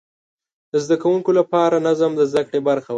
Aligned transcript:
د 0.71 0.73
زده 0.85 0.95
کوونکو 1.03 1.31
لپاره 1.39 1.83
نظم 1.87 2.11
د 2.15 2.21
زده 2.31 2.41
کړې 2.47 2.59
برخه 2.67 2.87
وه. 2.87 2.89